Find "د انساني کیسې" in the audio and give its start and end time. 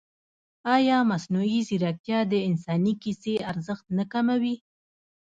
2.31-3.35